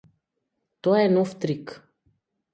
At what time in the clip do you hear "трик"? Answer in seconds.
1.45-1.77